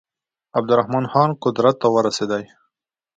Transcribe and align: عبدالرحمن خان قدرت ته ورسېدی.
عبدالرحمن 0.57 1.05
خان 1.11 1.29
قدرت 1.43 1.75
ته 1.81 1.87
ورسېدی. 1.95 2.43